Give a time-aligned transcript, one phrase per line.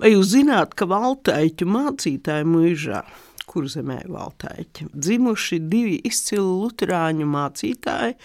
[0.00, 3.00] Vai jūs zināt, ka valtaiķu mācītāju mūžā
[3.46, 4.90] kurzemē valtaiķi.
[4.92, 8.16] Dzimuši divi izcili luterāņu mācītāji,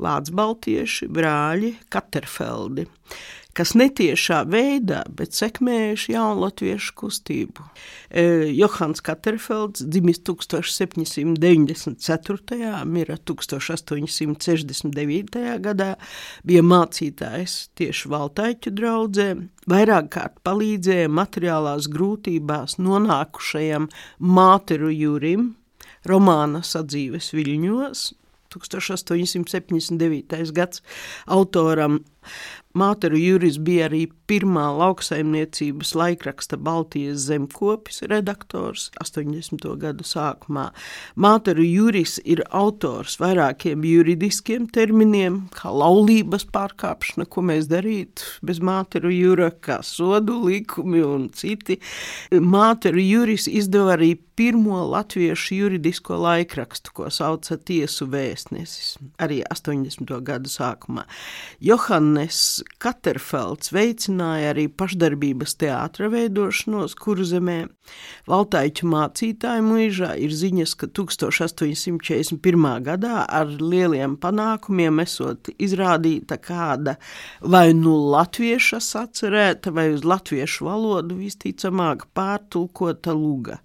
[0.00, 2.86] vācu baltieši, brāļi Katerfeldi
[3.58, 7.62] kas netiešā veidā, bet sekmējuši jaunu latviešu kustību.
[8.08, 8.22] E,
[8.54, 12.84] Johans Katerfelds dzimis 1794.
[12.86, 15.58] mira 1869.
[15.64, 15.96] gadā,
[16.46, 19.28] bija mācītājs tieši Valtaiķu draudzē,
[19.70, 23.88] vairāk kārt palīdzēja materiālās grūtībās nonākušajam
[24.22, 25.54] māteru jūrim,
[26.06, 28.14] romāna sadzīves viļņos,
[28.48, 30.52] 1879.
[30.56, 30.80] gads
[31.26, 32.00] autoram
[32.78, 39.64] Māteru Juris bija arī pirmā lauksaimniecības laikraksta Baltijas zemkopis redaktors 80.
[39.80, 40.68] gadu sākumā.
[41.16, 49.10] Māteru Juris ir autors vairākiem juridiskiem terminiem, kā laulības pārkāpšana, ko mēs darītu bez Māteru
[49.14, 51.80] Jura, kā sodu likumi un citi.
[52.30, 60.12] Māteru Juris izdeva arī pirmo latviešu juridisko laikrakstu, ko sauca Tiesu vēstnesis, arī 80.
[60.22, 61.02] gadu sākumā.
[62.18, 67.68] Johannes Katerfelds veicināja arī pašdarbības teātra veidošanos kurzemē.
[68.28, 72.66] Valtaiķu mācītāju mūžā ir ziņas, ka 1841.
[72.84, 76.96] gadā ar lieliem panākumiem esot izrādīta kāda
[77.40, 83.60] vai nu latvieša sacerēta vai uz latviešu valodu visticamāk pārtulkota luga.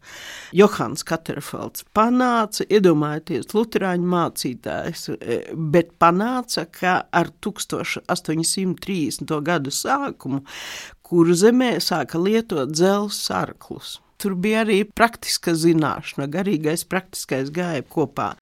[0.53, 9.29] Johans Katerfelds panāca, iedomājieties, luterāņu mācītājs, e, bet panāca, ka ar 1800 30.
[9.45, 10.41] gadu sākumu,
[11.05, 13.99] kur zemē sāka lietot dzelzs sarklus.
[14.17, 18.33] Tur bija arī praktiska zināšana, garīgais praktiskais gāja kopā.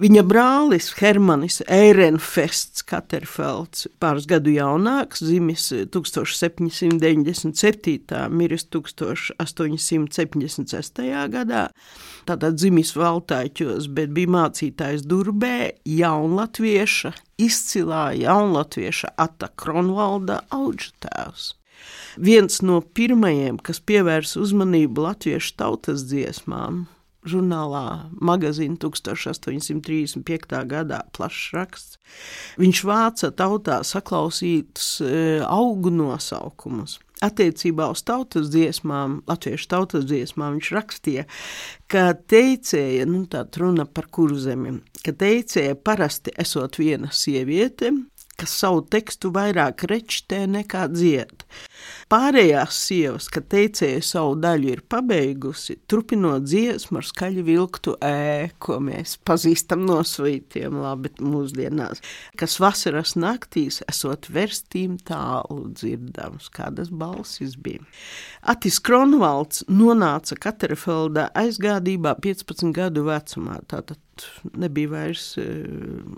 [0.00, 8.30] Viņa brālis Hermanis Eirenfests Katerfelds, pāris gadu jaunāks, dzimis 1797.
[8.32, 11.04] miris 1876.
[11.34, 11.68] gadā,
[12.24, 21.60] tātad dzimis Valtāķos, bet bija mācītājs Durbē, jaunlatvieša, izcilā jaunlatvieša Ata Kronvalda auģetēvs.
[22.16, 26.88] Viens no pirmajiem, kas pievērsa uzmanību latviešu tautas dziesmām,
[27.26, 30.64] žurnālā magazīna 1835.
[30.70, 32.00] gadā plašs raksts.
[32.60, 35.14] Viņš vāca tautā saklausītus e,
[35.44, 36.98] augu nosaukumus.
[37.20, 41.26] Attiecībā uz tautas dziesmām, latviešu tautas dziesmām, viņš rakstīja,
[41.92, 47.92] ka teicēja, nu tā runa par kurzemi, ka teicēja parasti esot viena sieviete,
[48.40, 51.44] kas savu tekstu vairāk rečtē nekā dzied.
[52.10, 58.80] Pārējās sievas, kad teicēja savu daļu ir pabeigusi, turpinot dziesmu ar skaļu vilktu ē, ko
[58.82, 62.02] mēs pazīstam no svītiem labi mūsdienās,
[62.40, 67.86] kas vasaras naktīs esot verstīm tālu dzirdams, kādas balsis bija.
[68.42, 74.02] Atis Kronvalds nonāca Katerfeldā aizgādībā 15 gadu vecumā, tātad
[74.58, 75.46] nebija vairs e,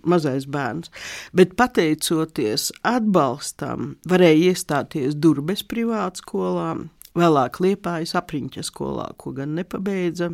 [0.09, 0.93] mazais bērns,
[1.37, 6.71] bet pateicoties atbalstam varēja iestāties Durbes privātskolā,
[7.19, 10.33] vēlāk Liepājas apriņķa skolā, ko gan nepabeidza.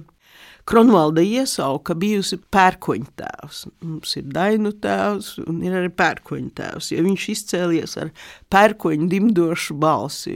[0.69, 3.61] Kronvalda iesauka bijusi pērkoņtēvs.
[3.89, 8.11] Mums ir dainu tēvs un ir arī pērkoņtēvs, jo viņš izcēlies ar
[8.53, 10.34] pērkoņu dimdošu balsi.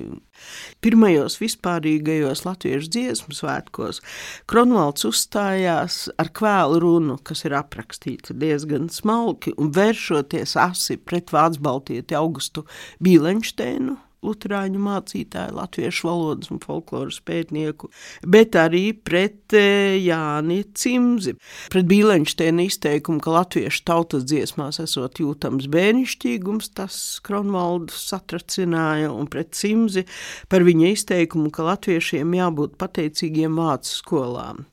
[0.82, 4.00] Pirmajos vispārīgajos latviešu dziesmu svētkos
[4.48, 11.60] Kronvalds uzstājās ar kvēlu runu, kas ir aprakstīta diezgan smalki un vēršoties asi pret Vācu
[11.68, 12.64] Baltieti Augustu
[13.04, 17.90] Bīlenšteinu luterāņu mācītāju, latviešu valodas un folkloras pētnieku,
[18.26, 21.34] bet arī pret e, Jāni Cimzi,
[21.72, 29.54] pret Bīlenšteina izteikumu, ka latviešu tautas dziesmās esot jūtams bērnišķīgums, tas Kronvaldu satracināja, un pret
[29.58, 30.06] Cimzi
[30.52, 34.66] par viņa izteikumu, ka latviešiem jābūt pateicīgiem vācu skolām.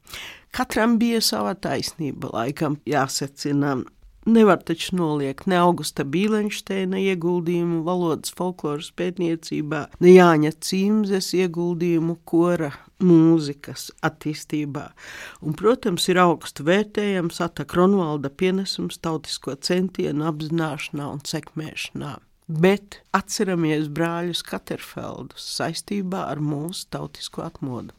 [0.56, 3.78] Katram bija sava taisnība, laikam jāsacina
[4.30, 12.70] Nevar taču noliegt ne Augusta Bīlenšteina ieguldījumu valodas folkloras pētniecībā, ne Jāņa Cīmzes ieguldījumu kora
[13.02, 14.86] mūzikas attīstībā.
[15.42, 22.20] Un, protams, ir augstu vērtējams Ata Kronvalda pienesums tautisko centienu apzināšanā un sekmēšanā.
[22.50, 27.98] Bet atceramies brāļus Katerfeldus saistībā ar mūsu tautisko atmodu.